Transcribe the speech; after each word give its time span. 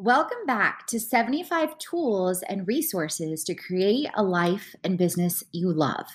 Welcome 0.00 0.46
back 0.46 0.86
to 0.86 1.00
75 1.00 1.76
tools 1.78 2.44
and 2.48 2.68
resources 2.68 3.42
to 3.42 3.54
create 3.56 4.08
a 4.14 4.22
life 4.22 4.76
and 4.84 4.96
business 4.96 5.42
you 5.50 5.72
love. 5.72 6.06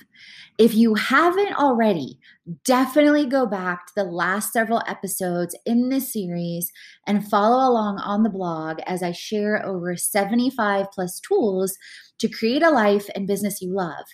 If 0.58 0.74
you 0.74 0.96
haven't 0.96 1.60
already, 1.60 2.18
definitely 2.64 3.26
go 3.26 3.46
back 3.46 3.88
to 3.88 3.94
the 3.98 4.06
last 4.06 4.54
several 4.54 4.82
episodes 4.88 5.54
in 5.66 5.90
this 5.90 6.14
series 6.14 6.72
and 7.08 7.28
follow 7.28 7.70
along 7.70 8.00
on 8.00 8.24
the 8.24 8.30
blog 8.30 8.80
as 8.88 9.04
I 9.04 9.12
share 9.12 9.66
over 9.66 9.98
75 9.98 10.90
plus 10.94 11.20
tools 11.20 11.78
to 12.20 12.30
create 12.30 12.64
a 12.64 12.70
life 12.70 13.10
and 13.16 13.28
business 13.28 13.62
you 13.62 13.74
love. 13.74 14.06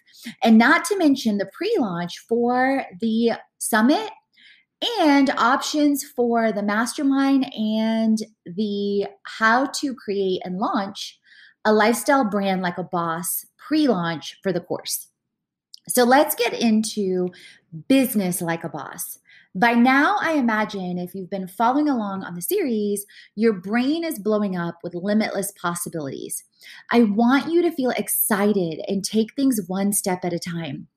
And 0.44 0.58
not 0.58 0.84
to 0.86 0.98
mention 0.98 1.38
the 1.38 1.46
pre 1.54 1.72
launch 1.78 2.18
for 2.28 2.86
the 3.00 3.34
summit 3.60 4.10
and 5.02 5.30
options 5.32 6.04
for 6.04 6.52
the 6.52 6.64
mastermind 6.64 7.52
and 7.54 8.20
the 8.46 9.08
how 9.24 9.66
to 9.66 9.94
create 9.94 10.42
and 10.44 10.58
launch 10.58 11.20
a 11.66 11.74
lifestyle 11.74 12.24
brand 12.24 12.62
like 12.62 12.78
a 12.78 12.84
boss 12.84 13.46
pre 13.58 13.88
launch 13.88 14.38
for 14.42 14.54
the 14.54 14.62
course. 14.62 15.08
So 15.88 16.04
let's 16.04 16.36
get 16.36 16.54
into 16.54 17.30
business 17.88 18.42
like 18.42 18.64
a 18.64 18.70
boss. 18.70 19.20
By 19.56 19.74
now, 19.74 20.18
I 20.22 20.34
imagine 20.34 21.00
if 21.00 21.16
you've 21.16 21.30
been 21.30 21.48
following 21.48 21.90
along 21.90 22.24
on 22.24 22.36
the 22.36 22.42
series, 22.42 23.06
your 23.36 23.54
brain 23.54 24.04
is 24.04 24.20
blowing 24.20 24.56
up 24.56 24.76
with 24.84 24.94
limitless 24.94 25.52
possibilities. 25.60 26.44
I 26.92 27.04
want 27.04 27.52
you 27.52 27.64
to 27.64 27.72
feel 27.72 27.90
excited 27.92 28.80
and 28.88 29.04
take 29.04 29.34
things 29.34 29.60
one 29.68 29.92
step 29.92 30.24
at 30.24 30.34
a 30.34 30.40
time. 30.40 30.88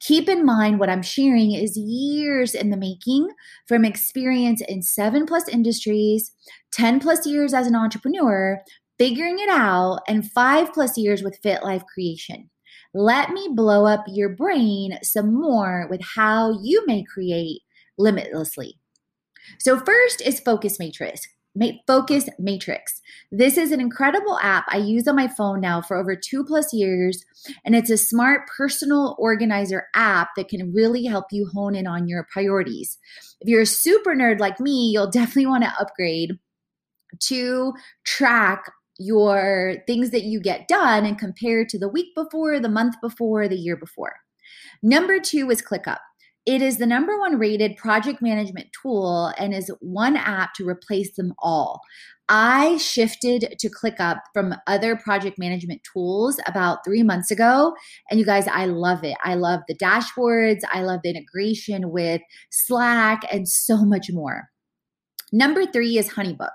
Keep 0.00 0.28
in 0.28 0.44
mind 0.44 0.78
what 0.78 0.90
I'm 0.90 1.02
sharing 1.02 1.52
is 1.52 1.76
years 1.76 2.54
in 2.54 2.70
the 2.70 2.76
making 2.76 3.28
from 3.66 3.84
experience 3.84 4.60
in 4.62 4.82
seven 4.82 5.26
plus 5.26 5.48
industries, 5.48 6.32
10 6.72 7.00
plus 7.00 7.26
years 7.26 7.54
as 7.54 7.66
an 7.66 7.76
entrepreneur, 7.76 8.60
figuring 8.98 9.38
it 9.38 9.48
out, 9.48 10.00
and 10.08 10.30
five 10.30 10.72
plus 10.72 10.96
years 10.96 11.22
with 11.22 11.38
Fit 11.42 11.62
Life 11.62 11.84
Creation. 11.92 12.50
Let 12.94 13.30
me 13.30 13.48
blow 13.52 13.86
up 13.86 14.04
your 14.06 14.28
brain 14.28 14.98
some 15.02 15.34
more 15.34 15.86
with 15.90 16.00
how 16.14 16.58
you 16.62 16.84
may 16.86 17.02
create 17.02 17.62
limitlessly. 17.96 18.78
So, 19.58 19.78
first 19.80 20.20
is 20.20 20.40
Focus 20.40 20.78
Matrix. 20.78 21.26
Focus 21.86 22.28
Matrix. 22.38 23.00
This 23.30 23.58
is 23.58 23.72
an 23.72 23.80
incredible 23.80 24.38
app 24.42 24.64
I 24.68 24.78
use 24.78 25.06
on 25.06 25.16
my 25.16 25.28
phone 25.28 25.60
now 25.60 25.82
for 25.82 25.96
over 25.96 26.16
two 26.16 26.44
plus 26.44 26.72
years, 26.72 27.24
and 27.64 27.74
it's 27.74 27.90
a 27.90 27.98
smart 27.98 28.42
personal 28.56 29.16
organizer 29.18 29.84
app 29.94 30.30
that 30.36 30.48
can 30.48 30.72
really 30.72 31.04
help 31.04 31.26
you 31.30 31.48
hone 31.52 31.74
in 31.74 31.86
on 31.86 32.08
your 32.08 32.26
priorities. 32.32 32.98
If 33.40 33.48
you're 33.48 33.62
a 33.62 33.66
super 33.66 34.14
nerd 34.14 34.40
like 34.40 34.60
me, 34.60 34.90
you'll 34.92 35.10
definitely 35.10 35.46
want 35.46 35.64
to 35.64 35.80
upgrade 35.80 36.38
to 37.24 37.74
track 38.06 38.70
your 38.98 39.76
things 39.86 40.10
that 40.10 40.24
you 40.24 40.40
get 40.40 40.68
done 40.68 41.04
and 41.04 41.18
compare 41.18 41.64
to 41.64 41.78
the 41.78 41.88
week 41.88 42.14
before, 42.14 42.60
the 42.60 42.68
month 42.68 42.94
before, 43.02 43.48
the 43.48 43.56
year 43.56 43.76
before. 43.76 44.14
Number 44.82 45.18
two 45.18 45.50
is 45.50 45.62
ClickUp. 45.62 45.98
It 46.44 46.60
is 46.60 46.78
the 46.78 46.86
number 46.86 47.16
one 47.18 47.38
rated 47.38 47.76
project 47.76 48.20
management 48.20 48.66
tool 48.82 49.32
and 49.38 49.54
is 49.54 49.70
one 49.80 50.16
app 50.16 50.54
to 50.54 50.68
replace 50.68 51.14
them 51.14 51.34
all. 51.38 51.80
I 52.28 52.78
shifted 52.78 53.54
to 53.58 53.70
ClickUp 53.70 54.20
from 54.32 54.54
other 54.66 54.96
project 54.96 55.38
management 55.38 55.82
tools 55.92 56.40
about 56.46 56.84
three 56.84 57.02
months 57.02 57.30
ago. 57.30 57.74
And 58.10 58.18
you 58.18 58.26
guys, 58.26 58.48
I 58.48 58.66
love 58.66 59.04
it. 59.04 59.16
I 59.22 59.34
love 59.34 59.60
the 59.68 59.76
dashboards, 59.76 60.62
I 60.72 60.82
love 60.82 61.00
the 61.04 61.10
integration 61.10 61.90
with 61.90 62.22
Slack, 62.50 63.22
and 63.30 63.48
so 63.48 63.84
much 63.84 64.10
more. 64.10 64.48
Number 65.30 65.64
three 65.64 65.96
is 65.96 66.10
Honeybook. 66.10 66.50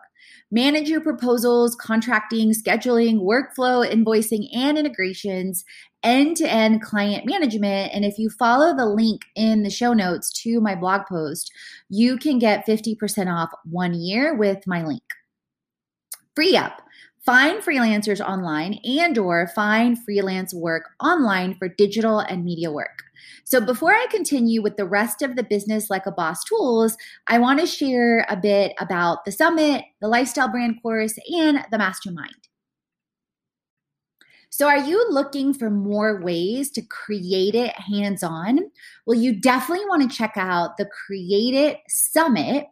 Manage 0.49 0.87
your 0.87 1.01
proposals, 1.01 1.75
contracting, 1.75 2.53
scheduling, 2.53 3.19
workflow, 3.19 3.85
invoicing, 3.85 4.47
and 4.55 4.77
integrations, 4.77 5.65
end 6.03 6.37
to 6.37 6.49
end 6.49 6.81
client 6.81 7.25
management. 7.25 7.93
And 7.93 8.05
if 8.05 8.17
you 8.17 8.29
follow 8.29 8.75
the 8.75 8.85
link 8.85 9.25
in 9.35 9.63
the 9.63 9.69
show 9.69 9.93
notes 9.93 10.31
to 10.43 10.61
my 10.61 10.73
blog 10.73 11.01
post, 11.07 11.51
you 11.89 12.17
can 12.17 12.39
get 12.39 12.65
50% 12.65 13.33
off 13.33 13.49
one 13.65 13.93
year 13.93 14.35
with 14.35 14.65
my 14.65 14.83
link. 14.85 15.03
Free 16.33 16.55
up 16.55 16.81
find 17.27 17.61
freelancers 17.61 18.25
online 18.25 18.79
and 18.85 19.17
or 19.17 19.47
find 19.47 20.01
freelance 20.05 20.53
work 20.53 20.91
online 21.03 21.53
for 21.55 21.67
digital 21.67 22.19
and 22.19 22.45
media 22.45 22.71
work 22.71 23.03
so 23.43 23.59
before 23.59 23.91
i 23.91 24.07
continue 24.09 24.61
with 24.61 24.77
the 24.77 24.85
rest 24.85 25.21
of 25.21 25.35
the 25.35 25.43
business 25.43 25.89
like 25.89 26.05
a 26.05 26.11
boss 26.11 26.41
tools 26.45 26.95
i 27.27 27.37
want 27.37 27.59
to 27.59 27.67
share 27.67 28.25
a 28.29 28.37
bit 28.37 28.71
about 28.79 29.25
the 29.25 29.31
summit 29.33 29.83
the 29.99 30.07
lifestyle 30.07 30.47
brand 30.47 30.81
course 30.81 31.19
and 31.35 31.65
the 31.69 31.77
mastermind 31.77 32.33
so, 34.49 34.67
are 34.67 34.79
you 34.79 35.05
looking 35.11 35.53
for 35.53 35.69
more 35.69 36.21
ways 36.21 36.71
to 36.71 36.81
create 36.81 37.53
it 37.53 37.73
hands 37.73 38.23
on? 38.23 38.59
Well, 39.05 39.19
you 39.19 39.39
definitely 39.39 39.85
want 39.85 40.09
to 40.09 40.17
check 40.17 40.33
out 40.35 40.77
the 40.77 40.85
Create 41.05 41.53
It 41.53 41.79
Summit 41.89 42.65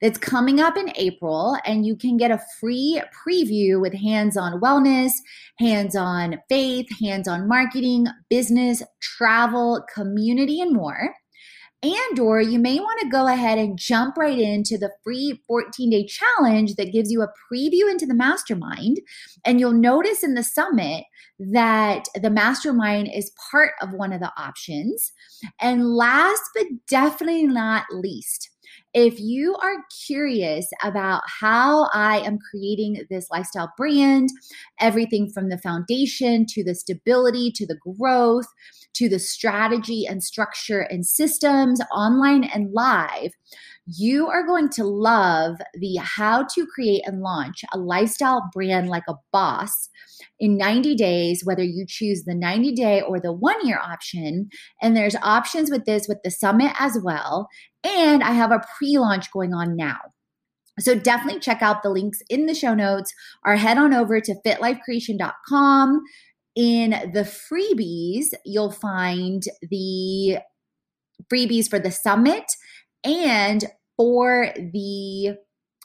that's 0.00 0.18
coming 0.18 0.60
up 0.60 0.76
in 0.76 0.92
April, 0.94 1.56
and 1.64 1.84
you 1.84 1.96
can 1.96 2.16
get 2.16 2.30
a 2.30 2.42
free 2.60 3.02
preview 3.26 3.80
with 3.80 3.94
hands 3.94 4.36
on 4.36 4.60
wellness, 4.60 5.12
hands 5.58 5.96
on 5.96 6.38
faith, 6.48 6.86
hands 7.00 7.26
on 7.26 7.48
marketing, 7.48 8.06
business, 8.30 8.82
travel, 9.00 9.84
community, 9.92 10.60
and 10.60 10.72
more. 10.72 11.14
And 11.80 12.18
or 12.18 12.40
you 12.40 12.58
may 12.58 12.80
want 12.80 13.00
to 13.00 13.08
go 13.08 13.28
ahead 13.28 13.56
and 13.56 13.78
jump 13.78 14.16
right 14.16 14.36
into 14.36 14.76
the 14.76 14.90
free 15.04 15.40
14-day 15.48 16.06
challenge 16.06 16.74
that 16.74 16.92
gives 16.92 17.12
you 17.12 17.22
a 17.22 17.32
preview 17.52 17.88
into 17.88 18.04
the 18.04 18.14
mastermind. 18.14 19.00
And 19.44 19.60
you'll 19.60 19.72
notice 19.72 20.24
in 20.24 20.34
the 20.34 20.42
summit 20.42 21.04
that 21.38 22.06
the 22.20 22.30
mastermind 22.30 23.10
is 23.14 23.30
part 23.50 23.74
of 23.80 23.92
one 23.92 24.12
of 24.12 24.18
the 24.18 24.32
options. 24.36 25.12
And 25.60 25.94
last 25.94 26.42
but 26.52 26.66
definitely 26.88 27.46
not 27.46 27.84
least, 27.92 28.50
if 28.94 29.20
you 29.20 29.54
are 29.56 29.84
curious 30.06 30.68
about 30.82 31.22
how 31.40 31.88
I 31.92 32.20
am 32.20 32.38
creating 32.50 33.04
this 33.10 33.28
lifestyle 33.30 33.72
brand, 33.76 34.30
everything 34.80 35.30
from 35.32 35.48
the 35.48 35.58
foundation 35.58 36.46
to 36.50 36.64
the 36.64 36.74
stability 36.74 37.50
to 37.52 37.66
the 37.66 37.76
growth 37.76 38.46
to 38.98 39.08
the 39.08 39.18
strategy 39.18 40.06
and 40.06 40.22
structure 40.22 40.80
and 40.80 41.06
systems, 41.06 41.80
online 41.94 42.44
and 42.44 42.72
live, 42.72 43.32
you 43.96 44.28
are 44.28 44.46
going 44.46 44.68
to 44.68 44.84
love 44.84 45.56
the 45.74 45.96
how 45.96 46.44
to 46.54 46.66
create 46.66 47.02
and 47.06 47.22
launch 47.22 47.64
a 47.72 47.78
lifestyle 47.78 48.48
brand 48.52 48.88
like 48.88 49.04
a 49.08 49.14
boss 49.32 49.88
in 50.38 50.58
90 50.58 50.94
days, 50.94 51.42
whether 51.44 51.62
you 51.62 51.86
choose 51.88 52.24
the 52.24 52.34
90 52.34 52.72
day 52.72 53.00
or 53.00 53.18
the 53.18 53.32
one 53.32 53.66
year 53.66 53.80
option. 53.82 54.50
And 54.82 54.96
there's 54.96 55.16
options 55.22 55.70
with 55.70 55.86
this 55.86 56.06
with 56.06 56.18
the 56.22 56.30
summit 56.30 56.72
as 56.78 56.98
well. 57.02 57.48
And 57.82 58.22
I 58.22 58.32
have 58.32 58.52
a 58.52 58.62
pre 58.76 58.98
launch 58.98 59.32
going 59.32 59.54
on 59.54 59.74
now. 59.74 59.98
So 60.80 60.94
definitely 60.94 61.40
check 61.40 61.62
out 61.62 61.82
the 61.82 61.90
links 61.90 62.20
in 62.28 62.46
the 62.46 62.54
show 62.54 62.74
notes 62.74 63.12
or 63.44 63.56
head 63.56 63.78
on 63.78 63.94
over 63.94 64.20
to 64.20 64.34
fitlifecreation.com. 64.46 66.02
In 66.54 66.90
the 67.12 67.22
freebies, 67.22 68.26
you'll 68.44 68.70
find 68.70 69.42
the 69.62 70.38
freebies 71.32 71.68
for 71.68 71.78
the 71.78 71.90
summit 71.90 72.44
and 73.04 73.64
for 73.98 74.54
the 74.56 75.36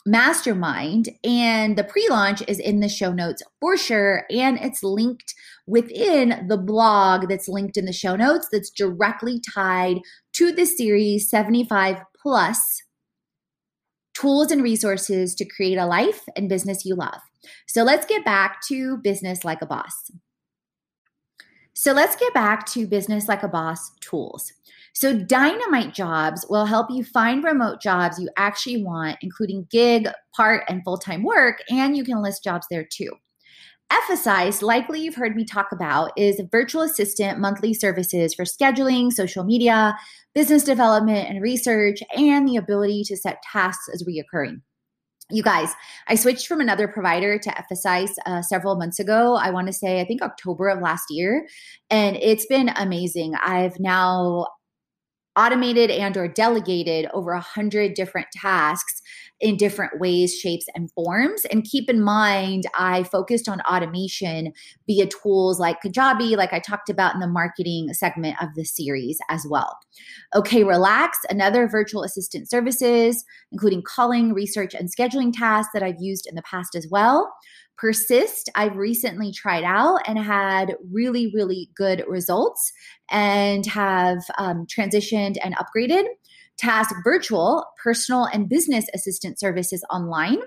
mastermind 0.06 1.10
and 1.24 1.77
the 1.77 1.83
pre-launch 1.83 2.44
is 2.48 2.60
in 2.60 2.81
the 2.81 2.89
show 2.89 3.13
notes 3.13 3.42
for 3.60 3.77
sure 3.77 4.25
and 4.30 4.60
it's 4.60 4.83
linked 4.83 5.33
within 5.65 6.45
the 6.50 6.57
blog 6.57 7.27
that's 7.30 7.48
linked 7.48 7.77
in 7.77 7.86
the 7.86 7.94
show 7.94 8.15
notes 8.15 8.48
that's 8.51 8.69
directly 8.69 9.42
tied 9.54 10.00
to 10.33 10.51
the 10.51 10.65
series 10.65 11.30
75 11.30 11.98
plus 12.21 12.83
tools 14.13 14.51
and 14.51 14.62
resources 14.62 15.33
to 15.36 15.45
create 15.45 15.77
a 15.77 15.86
life 15.86 16.21
and 16.36 16.50
business 16.50 16.86
you 16.86 16.95
love. 16.95 17.19
So 17.68 17.83
let's 17.83 18.06
get 18.06 18.24
back 18.24 18.62
to 18.68 18.98
business 18.98 19.44
like 19.44 19.62
a 19.62 19.65
boss. 19.65 20.12
So 21.74 21.92
let's 21.92 22.15
get 22.15 22.33
back 22.33 22.65
to 22.68 22.88
business 22.88 23.27
like 23.27 23.42
a 23.42 23.48
boss 23.48 23.92
tools 24.00 24.54
so, 24.95 25.18
Dynamite 25.18 25.95
Jobs 25.95 26.45
will 26.50 26.66
help 26.66 26.92
you 26.92 27.04
find 27.04 27.44
remote 27.44 27.81
jobs 27.81 28.19
you 28.19 28.30
actually 28.38 28.84
want, 28.84 29.18
including 29.22 29.68
gig, 29.72 30.07
part, 30.36 30.63
and 30.69 30.84
full 30.84 31.00
time 31.00 31.24
work, 31.24 31.63
and 31.69 31.98
you 31.98 32.04
can 32.04 32.22
list 32.22 32.44
jobs 32.44 32.68
there 32.69 32.86
too. 32.86 33.12
Emphasize, 33.92 34.62
likely 34.62 35.01
you've 35.01 35.16
heard 35.16 35.36
me 35.36 35.45
talk 35.45 35.72
about, 35.72 36.12
is 36.16 36.40
virtual 36.51 36.84
assistant 36.84 37.40
monthly 37.40 37.74
services 37.74 38.36
for 38.36 38.44
scheduling, 38.45 39.12
social 39.12 39.44
media, 39.44 39.98
business 40.36 40.63
development, 40.63 41.28
and 41.28 41.42
research, 41.42 42.01
and 42.16 42.48
the 42.48 42.57
ability 42.57 43.04
to 43.04 43.18
set 43.18 43.42
tasks 43.51 43.89
as 43.92 44.04
reoccurring. 44.04 44.62
You 45.31 45.42
guys, 45.42 45.74
I 46.07 46.16
switched 46.16 46.48
from 46.48 46.62
another 46.62 46.88
provider 46.88 47.39
to 47.39 47.57
Emphasize 47.57 48.13
uh, 48.28 48.44
several 48.44 48.75
months 48.75 49.00
ago. 49.00 49.36
I 49.36 49.50
want 49.50 49.68
to 49.68 49.74
say, 49.74 50.01
I 50.01 50.06
think 50.06 50.22
October 50.22 50.69
of 50.69 50.81
last 50.81 51.06
year, 51.10 51.48
and 51.89 52.16
it's 52.18 52.46
been 52.46 52.69
amazing. 52.75 53.34
I've 53.44 53.80
now 53.80 54.48
automated 55.35 55.89
and 55.89 56.15
or 56.15 56.27
delegated 56.27 57.07
over 57.13 57.31
a 57.31 57.39
hundred 57.39 57.94
different 57.94 58.27
tasks 58.33 59.01
in 59.39 59.57
different 59.57 60.00
ways 60.00 60.33
shapes 60.33 60.65
and 60.75 60.91
forms. 60.91 61.44
And 61.45 61.63
keep 61.63 61.89
in 61.89 62.01
mind 62.01 62.63
i 62.77 63.03
focused 63.03 63.50
on 63.50 63.62
automation 63.62 64.53
via 64.88 65.07
tools 65.07 65.59
like 65.59 65.81
kajabi 65.81 66.38
like 66.38 66.53
i 66.53 66.59
talked 66.59 66.89
about 66.89 67.13
in 67.13 67.19
the 67.19 67.27
marketing 67.27 67.94
segment 67.94 68.35
of 68.41 68.50
the 68.56 68.63
series 68.63 69.18
as 69.30 69.45
well. 69.50 69.77
Okay 70.35 70.63
relax 70.63 71.18
another 71.30 71.68
virtual 71.68 72.03
assistant 72.03 72.50
services 72.50 73.25
including 73.51 73.81
calling 73.81 74.33
research 74.33 74.74
and 74.74 74.89
scheduling 74.94 75.31
tasks 75.33 75.71
that 75.74 75.83
i've 75.83 76.00
used 76.01 76.27
in 76.27 76.36
the 76.36 76.41
past 76.44 76.75
as 76.75 76.88
well 76.89 77.33
Persist, 77.78 78.50
I've 78.56 78.75
recently 78.75 79.31
tried 79.31 79.64
out 79.64 80.02
and 80.08 80.18
had 80.18 80.75
really, 80.92 81.31
really 81.34 81.70
good 81.75 82.04
results 82.08 82.72
and 83.10 83.66
have 83.66 84.20
um, 84.38 84.66
transitioned 84.68 85.38
and 85.44 85.56
upgraded. 85.56 86.06
Task 86.58 86.94
Virtual, 87.04 87.66
personal 87.84 88.25
and 88.25 88.48
business 88.48 88.86
assistant 88.94 89.40
services 89.40 89.84
online 89.90 90.38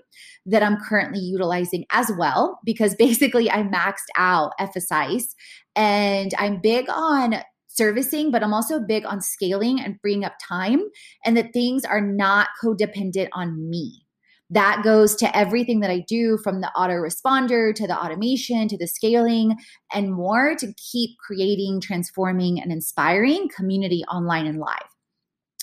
that 0.47 0.63
I'm 0.63 0.79
currently 0.79 1.21
utilizing 1.21 1.85
as 1.91 2.11
well, 2.17 2.61
because 2.65 2.95
basically 2.99 3.51
I 3.51 3.65
maxed 3.65 4.09
out 4.17 4.53
Emphasize 4.59 5.35
and 5.75 6.33
I'm 6.39 6.61
big 6.61 6.89
on 6.89 7.43
servicing, 7.67 8.31
but 8.31 8.43
I'm 8.43 8.55
also 8.55 8.81
big 8.81 9.05
on 9.05 9.21
scaling 9.21 9.81
and 9.81 10.01
freeing 10.01 10.25
up 10.25 10.35
time 10.41 10.81
and 11.25 11.37
that 11.37 11.53
things 11.53 11.85
are 11.85 12.01
not 12.01 12.49
codependent 12.63 13.29
on 13.33 13.69
me 13.69 14.06
that 14.51 14.83
goes 14.85 15.17
to 15.17 15.37
everything 15.37 15.81
that 15.81 15.91
I 15.91 16.05
do 16.07 16.39
from 16.39 16.61
the 16.61 16.71
autoresponder 16.77 17.75
to 17.75 17.87
the 17.87 17.99
automation 17.99 18.69
to 18.69 18.79
the 18.79 18.87
scaling 18.87 19.57
and 19.93 20.13
more 20.13 20.55
to 20.57 20.73
keep 20.77 21.19
creating, 21.19 21.81
transforming, 21.81 22.61
and 22.61 22.71
inspiring 22.71 23.49
community 23.49 24.05
online 24.05 24.47
and 24.47 24.61
live. 24.61 24.87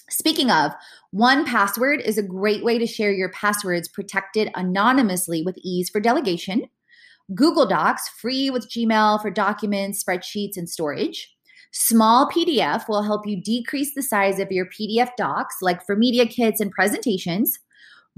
Speaking 0.09 0.51
of, 0.51 0.73
1Password 1.15 2.01
is 2.01 2.17
a 2.17 2.23
great 2.23 2.63
way 2.63 2.77
to 2.77 2.85
share 2.85 3.11
your 3.11 3.31
passwords 3.31 3.87
protected 3.87 4.51
anonymously 4.53 5.41
with 5.43 5.57
ease 5.63 5.89
for 5.89 6.01
delegation. 6.01 6.65
Google 7.33 7.65
Docs, 7.65 8.09
free 8.09 8.49
with 8.49 8.69
Gmail 8.69 9.21
for 9.21 9.31
documents, 9.31 10.03
spreadsheets, 10.03 10.57
and 10.57 10.69
storage. 10.69 11.33
Small 11.71 12.29
PDF 12.29 12.87
will 12.87 13.01
help 13.01 13.25
you 13.25 13.41
decrease 13.41 13.95
the 13.95 14.03
size 14.03 14.39
of 14.39 14.51
your 14.51 14.67
PDF 14.67 15.09
docs, 15.17 15.55
like 15.61 15.83
for 15.83 15.95
media 15.95 16.27
kits 16.27 16.59
and 16.59 16.69
presentations. 16.69 17.57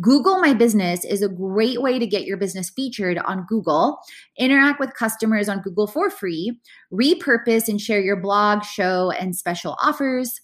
Google 0.01 0.39
My 0.39 0.53
Business 0.53 1.05
is 1.05 1.21
a 1.21 1.29
great 1.29 1.81
way 1.81 1.99
to 1.99 2.05
get 2.05 2.25
your 2.25 2.35
business 2.35 2.69
featured 2.69 3.17
on 3.19 3.45
Google, 3.47 3.97
interact 4.37 4.77
with 4.77 4.93
customers 4.93 5.47
on 5.47 5.61
Google 5.61 5.87
for 5.87 6.09
free, 6.09 6.59
repurpose 6.91 7.69
and 7.69 7.79
share 7.79 8.01
your 8.01 8.19
blog, 8.19 8.63
show, 8.65 9.11
and 9.11 9.33
special 9.35 9.77
offers. 9.81 10.41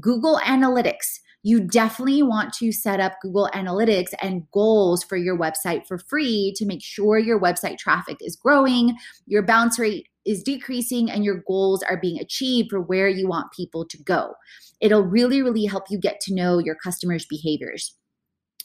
Google 0.00 0.40
Analytics. 0.42 1.20
You 1.42 1.60
definitely 1.60 2.22
want 2.22 2.54
to 2.54 2.72
set 2.72 2.98
up 2.98 3.12
Google 3.20 3.50
Analytics 3.52 4.14
and 4.22 4.50
goals 4.50 5.04
for 5.04 5.18
your 5.18 5.38
website 5.38 5.86
for 5.86 5.98
free 5.98 6.54
to 6.56 6.64
make 6.64 6.82
sure 6.82 7.18
your 7.18 7.38
website 7.38 7.76
traffic 7.76 8.16
is 8.20 8.34
growing, 8.34 8.96
your 9.26 9.42
bounce 9.42 9.78
rate 9.78 10.08
is 10.24 10.42
decreasing, 10.42 11.10
and 11.10 11.22
your 11.22 11.44
goals 11.46 11.82
are 11.82 12.00
being 12.00 12.18
achieved 12.18 12.70
for 12.70 12.80
where 12.80 13.08
you 13.08 13.28
want 13.28 13.52
people 13.52 13.84
to 13.84 14.02
go. 14.02 14.32
It'll 14.80 15.02
really, 15.02 15.42
really 15.42 15.66
help 15.66 15.84
you 15.90 15.98
get 15.98 16.20
to 16.22 16.34
know 16.34 16.58
your 16.58 16.76
customers' 16.76 17.26
behaviors. 17.28 17.94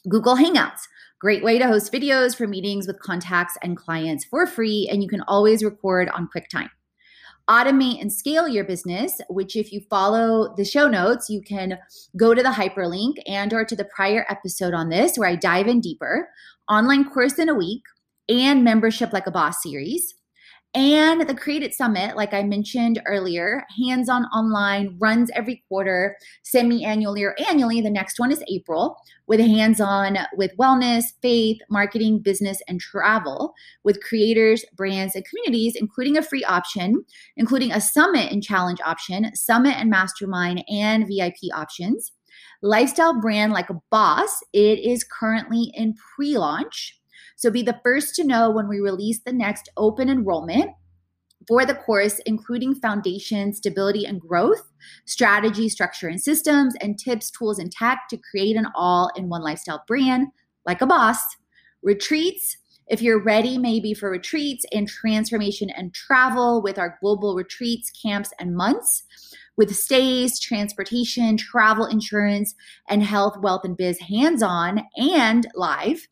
Google 0.08 0.36
Hangouts. 0.36 0.82
Great 1.20 1.44
way 1.44 1.60
to 1.60 1.68
host 1.68 1.92
videos 1.92 2.36
for 2.36 2.48
meetings 2.48 2.88
with 2.88 3.00
contacts 3.00 3.58
and 3.62 3.76
clients 3.76 4.24
for 4.24 4.48
free, 4.48 4.88
and 4.90 5.04
you 5.04 5.10
can 5.10 5.22
always 5.28 5.64
record 5.64 6.08
on 6.10 6.30
QuickTime. 6.34 6.70
Automate 7.50 8.00
and 8.00 8.14
scale 8.14 8.48
your 8.48 8.64
business, 8.64 9.20
which 9.28 9.56
if 9.56 9.74
you 9.74 9.82
follow 9.90 10.54
the 10.56 10.64
show 10.64 10.88
notes, 10.88 11.30
you 11.30 11.42
can 11.42 11.80
go 12.16 12.34
to 12.34 12.44
the 12.44 12.50
hyperlink 12.50 13.16
and 13.28 13.52
or 13.54 13.66
to 13.66 13.76
the 13.76 13.86
prior 13.86 14.26
episode 14.30 14.74
on 14.74 14.90
this 14.90 15.18
where 15.18 15.28
I 15.28 15.36
dive 15.36 15.68
in 15.68 15.82
deeper. 15.82 16.30
Online 16.70 17.10
course 17.10 17.40
in 17.40 17.50
a 17.50 17.56
week 17.56 17.82
and 18.30 18.64
membership 18.64 19.12
like 19.12 19.26
a 19.26 19.32
boss 19.32 19.64
series. 19.64 20.14
And 20.76 21.28
the 21.28 21.34
Create 21.34 21.64
It 21.64 21.74
Summit, 21.74 22.16
like 22.16 22.32
I 22.32 22.44
mentioned 22.44 23.02
earlier, 23.08 23.66
hands 23.76 24.08
on 24.08 24.26
online, 24.26 24.96
runs 25.00 25.32
every 25.34 25.64
quarter, 25.68 26.16
semi 26.44 26.86
annually 26.86 27.24
or 27.24 27.36
annually. 27.50 27.82
The 27.82 27.90
next 27.90 28.20
one 28.20 28.32
is 28.32 28.44
April, 28.48 28.96
with 29.26 29.40
hands 29.40 29.82
on 29.82 30.20
with 30.34 30.56
wellness, 30.58 31.06
faith, 31.24 31.58
marketing, 31.72 32.20
business, 32.20 32.62
and 32.68 32.80
travel 32.80 33.56
with 33.84 34.04
creators, 34.04 34.64
brands, 34.76 35.16
and 35.16 35.26
communities, 35.26 35.76
including 35.76 36.18
a 36.18 36.22
free 36.22 36.44
option, 36.44 37.04
including 37.36 37.72
a 37.72 37.82
summit 37.82 38.32
and 38.32 38.44
challenge 38.44 38.80
option, 38.86 39.36
summit 39.36 39.76
and 39.76 39.90
mastermind, 39.90 40.64
and 40.70 41.08
VIP 41.08 41.52
options. 41.52 42.12
Lifestyle 42.62 43.20
brand 43.20 43.54
like 43.54 43.72
a 43.72 43.82
boss, 43.90 44.30
it 44.54 44.78
is 44.78 45.04
currently 45.04 45.72
in 45.74 45.96
pre 46.16 46.38
launch 46.38 46.99
so 47.40 47.50
be 47.50 47.62
the 47.62 47.80
first 47.84 48.16
to 48.16 48.26
know 48.26 48.52
when 48.52 48.68
we 48.68 48.82
release 48.82 49.22
the 49.22 49.32
next 49.32 49.70
open 49.78 50.10
enrollment 50.10 50.72
for 51.48 51.66
the 51.66 51.74
course, 51.74 52.20
including 52.26 52.76
foundation, 52.76 53.54
stability, 53.54 54.06
and 54.06 54.20
growth, 54.20 54.70
strategy, 55.06 55.70
structure, 55.70 56.10
and 56.10 56.22
systems, 56.22 56.76
and 56.82 57.00
tips, 57.00 57.32
tools, 57.32 57.58
and 57.58 57.72
tech 57.72 58.02
to 58.10 58.18
create 58.18 58.58
an 58.58 58.68
all 58.76 59.10
in 59.16 59.30
one 59.30 59.42
lifestyle 59.42 59.86
brand 59.88 60.28
like 60.66 60.82
a 60.82 60.86
boss. 60.86 61.18
Retreats, 61.82 62.58
if 62.88 63.02
you're 63.02 63.24
ready, 63.24 63.58
maybe 63.58 63.94
for 63.94 64.12
retreats 64.12 64.66
and 64.74 64.90
transformation 64.90 65.70
and 65.70 65.94
travel 65.94 66.62
with 66.62 66.78
our 66.78 66.98
global 67.00 67.36
retreats, 67.36 67.90
camps, 67.90 68.34
and 68.38 68.54
months 68.54 69.04
with 69.56 69.74
stays, 69.74 70.42
transportation, 70.42 71.38
travel 71.38 71.86
insurance, 71.86 72.54
and 72.90 73.02
health, 73.02 73.38
wealth, 73.40 73.62
and 73.64 73.78
biz 73.78 73.98
hands 74.00 74.44
on 74.44 74.82
and 74.98 75.48
live 75.56 76.06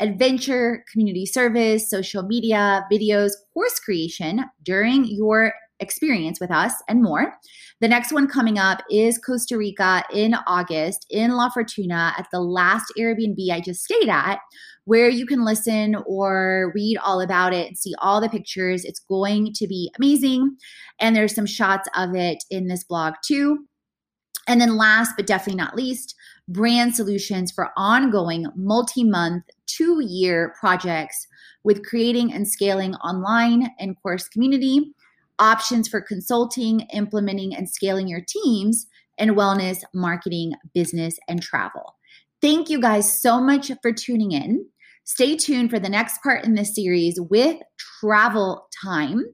adventure, 0.00 0.84
community 0.90 1.26
service, 1.26 1.88
social 1.88 2.22
media, 2.22 2.84
videos, 2.90 3.32
course 3.52 3.78
creation 3.78 4.44
during 4.64 5.04
your 5.04 5.52
experience 5.80 6.40
with 6.40 6.50
us 6.50 6.72
and 6.88 7.02
more. 7.02 7.34
The 7.80 7.88
next 7.88 8.12
one 8.12 8.28
coming 8.28 8.58
up 8.58 8.82
is 8.90 9.18
Costa 9.18 9.58
Rica 9.58 10.04
in 10.12 10.34
August 10.46 11.04
in 11.10 11.32
La 11.32 11.50
Fortuna 11.50 12.14
at 12.16 12.28
the 12.32 12.40
last 12.40 12.92
Airbnb 12.98 13.50
I 13.50 13.60
just 13.60 13.82
stayed 13.82 14.08
at, 14.08 14.38
where 14.84 15.08
you 15.08 15.26
can 15.26 15.44
listen 15.44 15.96
or 16.06 16.72
read 16.74 16.96
all 16.98 17.20
about 17.20 17.52
it 17.52 17.66
and 17.66 17.76
see 17.76 17.94
all 17.98 18.20
the 18.20 18.28
pictures. 18.28 18.84
It's 18.84 19.00
going 19.00 19.52
to 19.54 19.66
be 19.66 19.92
amazing. 19.98 20.56
And 21.00 21.14
there's 21.14 21.34
some 21.34 21.46
shots 21.46 21.88
of 21.96 22.14
it 22.14 22.42
in 22.50 22.68
this 22.68 22.84
blog 22.84 23.14
too. 23.24 23.66
And 24.48 24.60
then 24.60 24.76
last 24.76 25.12
but 25.16 25.26
definitely 25.26 25.62
not 25.62 25.76
least, 25.76 26.14
brand 26.48 26.94
solutions 26.94 27.50
for 27.50 27.70
ongoing 27.76 28.46
multi 28.56 29.04
month, 29.04 29.44
two 29.66 30.00
year 30.00 30.54
projects 30.58 31.26
with 31.64 31.84
creating 31.84 32.32
and 32.32 32.48
scaling 32.48 32.94
online 32.96 33.70
and 33.78 33.96
course 34.02 34.28
community, 34.28 34.94
options 35.38 35.88
for 35.88 36.00
consulting, 36.00 36.80
implementing, 36.92 37.54
and 37.54 37.68
scaling 37.68 38.08
your 38.08 38.22
teams, 38.26 38.86
and 39.18 39.32
wellness, 39.32 39.82
marketing, 39.94 40.52
business, 40.74 41.18
and 41.28 41.42
travel. 41.42 41.96
Thank 42.40 42.68
you 42.68 42.80
guys 42.80 43.20
so 43.20 43.40
much 43.40 43.70
for 43.80 43.92
tuning 43.92 44.32
in. 44.32 44.66
Stay 45.04 45.36
tuned 45.36 45.70
for 45.70 45.78
the 45.78 45.88
next 45.88 46.22
part 46.22 46.44
in 46.44 46.54
this 46.54 46.74
series 46.74 47.20
with 47.20 47.56
travel 48.00 48.66
time. 48.82 49.24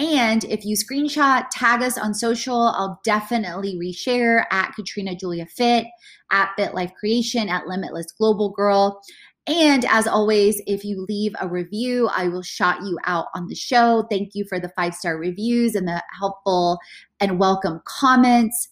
And 0.00 0.44
if 0.44 0.64
you 0.64 0.76
screenshot, 0.76 1.44
tag 1.52 1.82
us 1.82 1.98
on 1.98 2.14
social, 2.14 2.68
I'll 2.68 2.98
definitely 3.04 3.76
reshare 3.76 4.46
at 4.50 4.74
Katrina 4.74 5.14
Julia 5.14 5.44
Fit, 5.44 5.86
at 6.30 6.52
Fit 6.56 6.72
Life 6.72 6.92
Creation, 6.98 7.50
at 7.50 7.66
Limitless 7.66 8.10
Global 8.12 8.48
Girl. 8.48 9.02
And 9.46 9.84
as 9.84 10.06
always, 10.06 10.62
if 10.66 10.86
you 10.86 11.04
leave 11.06 11.34
a 11.38 11.46
review, 11.46 12.08
I 12.16 12.28
will 12.28 12.40
shout 12.40 12.80
you 12.80 12.98
out 13.04 13.26
on 13.34 13.48
the 13.48 13.54
show. 13.54 14.06
Thank 14.10 14.30
you 14.34 14.46
for 14.48 14.58
the 14.58 14.70
five 14.70 14.94
star 14.94 15.18
reviews 15.18 15.74
and 15.74 15.86
the 15.86 16.02
helpful 16.18 16.78
and 17.20 17.38
welcome 17.38 17.82
comments. 17.84 18.70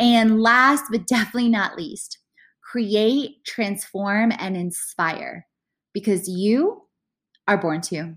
And 0.00 0.40
last 0.40 0.86
but 0.90 1.06
definitely 1.06 1.50
not 1.50 1.76
least, 1.76 2.18
create, 2.62 3.44
transform, 3.44 4.32
and 4.40 4.56
inspire 4.56 5.46
because 5.92 6.28
you 6.28 6.82
are 7.46 7.58
born 7.58 7.80
to. 7.82 8.16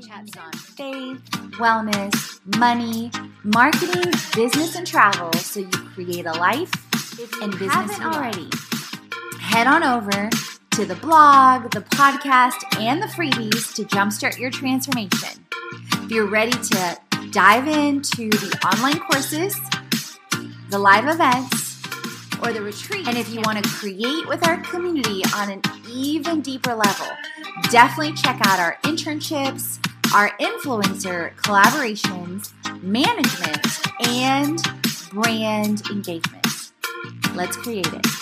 Chats 0.00 0.36
on 0.38 0.52
faith, 0.52 1.20
wellness, 1.58 2.40
money, 2.58 3.10
marketing, 3.44 4.10
business, 4.34 4.74
and 4.74 4.86
travel 4.86 5.30
so 5.34 5.60
you 5.60 5.68
create 5.68 6.24
a 6.24 6.32
life 6.32 6.72
and 7.42 7.52
business 7.58 8.00
already. 8.00 8.48
Head 9.38 9.66
on 9.66 9.82
over 9.82 10.30
to 10.72 10.86
the 10.86 10.94
blog, 10.96 11.70
the 11.72 11.82
podcast, 11.82 12.80
and 12.80 13.02
the 13.02 13.06
freebies 13.06 13.74
to 13.74 13.84
jumpstart 13.84 14.38
your 14.38 14.50
transformation. 14.50 15.44
If 15.92 16.10
you're 16.10 16.26
ready 16.26 16.52
to 16.52 16.98
dive 17.30 17.68
into 17.68 18.30
the 18.30 18.58
online 18.64 18.98
courses, 18.98 19.54
the 20.70 20.78
live 20.78 21.06
events, 21.06 21.82
or 22.42 22.52
the 22.52 22.62
retreat. 22.62 23.06
And 23.06 23.16
if 23.16 23.32
you 23.32 23.40
want 23.44 23.62
to 23.62 23.70
create 23.70 24.26
with 24.26 24.46
our 24.46 24.56
community 24.62 25.22
on 25.34 25.50
an 25.50 25.62
even 25.88 26.40
deeper 26.40 26.74
level, 26.74 27.06
definitely 27.70 28.14
check 28.14 28.40
out 28.46 28.58
our 28.58 28.78
internships, 28.82 29.78
our 30.14 30.30
influencer 30.38 31.34
collaborations, 31.36 32.52
management, 32.82 34.08
and 34.08 34.62
brand 35.10 35.82
engagement. 35.90 36.46
Let's 37.34 37.56
create 37.56 37.86
it. 37.92 38.21